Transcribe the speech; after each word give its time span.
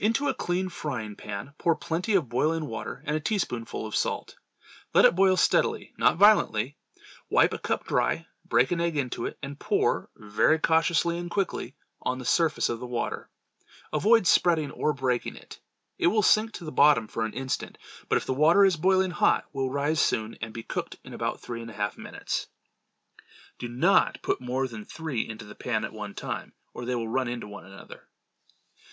Into 0.00 0.26
a 0.26 0.34
clean 0.34 0.68
frying 0.68 1.14
pan, 1.14 1.54
pour 1.56 1.76
plenty 1.76 2.14
of 2.16 2.28
boiling 2.28 2.66
water, 2.66 3.00
and 3.06 3.14
a 3.16 3.20
teaspoonful 3.20 3.86
of 3.86 3.94
salt. 3.94 4.34
Let 4.92 5.04
it 5.04 5.14
boil 5.14 5.36
steadily, 5.36 5.94
not 5.96 6.16
violently. 6.16 6.76
Wipe 7.30 7.52
a 7.52 7.58
cup 7.60 7.86
dry, 7.86 8.26
break 8.44 8.72
an 8.72 8.80
egg 8.80 8.96
into 8.96 9.24
it, 9.24 9.38
and 9.40 9.60
pour, 9.60 10.10
very 10.16 10.58
cautiously 10.58 11.16
and 11.16 11.30
quickly, 11.30 11.76
on 12.00 12.18
the 12.18 12.24
surface 12.24 12.68
of 12.68 12.80
the 12.80 12.88
water. 12.88 13.30
Avoid 13.92 14.26
spreading 14.26 14.72
or 14.72 14.92
breaking 14.92 15.36
it. 15.36 15.60
It 15.96 16.08
will 16.08 16.22
sink 16.24 16.50
to 16.54 16.64
the 16.64 16.72
bottom 16.72 17.06
for 17.06 17.24
an 17.24 17.32
instant, 17.32 17.78
but 18.08 18.18
if 18.18 18.26
the 18.26 18.34
water 18.34 18.64
is 18.64 18.76
boiling 18.76 19.12
hot, 19.12 19.44
will 19.52 19.70
rise 19.70 20.00
soon 20.00 20.34
and 20.40 20.52
be 20.52 20.64
cooked 20.64 20.96
in 21.04 21.14
about 21.14 21.38
three 21.40 21.60
and 21.62 21.70
a 21.70 21.74
half 21.74 21.96
minutes. 21.96 22.48
Do 23.60 23.68
not 23.68 24.22
put 24.22 24.40
more 24.40 24.66
than 24.66 24.84
three 24.84 25.20
into 25.28 25.44
the 25.44 25.54
pan 25.54 25.84
at 25.84 25.92
one 25.92 26.14
time, 26.14 26.52
or 26.74 26.84
they 26.84 26.96
will 26.96 27.06
run 27.06 27.28
into 27.28 27.46
one 27.46 27.64
another. 27.64 28.08